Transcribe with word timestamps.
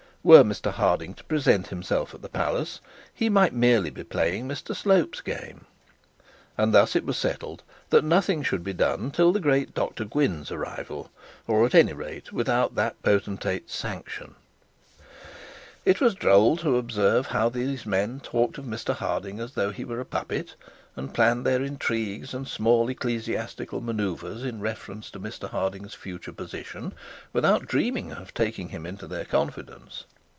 Were 0.23 0.43
Mr 0.43 0.71
Harding 0.71 1.15
to 1.15 1.23
present 1.23 1.69
himself 1.69 2.13
at 2.13 2.21
the 2.21 2.29
palace 2.29 2.79
he 3.11 3.27
might 3.27 3.53
merely 3.55 3.89
be 3.89 4.03
playing 4.03 4.47
Mr 4.47 4.75
Slope's 4.75 5.19
game;' 5.19 5.65
and 6.59 6.71
thus 6.75 6.95
it 6.95 7.05
was 7.05 7.17
settled 7.17 7.63
that 7.89 8.03
nothing 8.03 8.43
should 8.43 8.63
be 8.63 8.71
done 8.71 9.09
till 9.09 9.31
the 9.33 9.39
great 9.39 9.73
Dr 9.73 10.05
Gwynne's 10.05 10.51
arrival, 10.51 11.09
or 11.47 11.65
at 11.65 11.73
any 11.73 11.93
rate 11.93 12.31
without 12.31 12.75
that 12.75 13.01
potentate's 13.01 13.73
sanction. 13.75 14.35
It 15.85 15.99
was 15.99 16.13
droll 16.13 16.57
how 16.57 17.49
these 17.49 17.87
men 17.87 18.19
talked 18.19 18.59
of 18.59 18.65
Mr 18.65 18.93
Harding 18.93 19.39
as 19.39 19.53
though 19.53 19.71
he 19.71 19.83
were 19.83 19.99
a 19.99 20.05
puppet, 20.05 20.53
and 20.97 21.13
planned 21.13 21.43
their 21.45 21.63
intrigues 21.63 22.33
and 22.35 22.47
small 22.47 22.89
ecclesiastical 22.89 23.79
manouvres 23.81 24.43
without 27.33 27.65
dreaming 27.67 28.11
of 28.11 28.33
taking 28.35 28.69
him 28.69 28.85
into 28.85 29.07
their 29.07 29.25
confidence. 29.25 30.03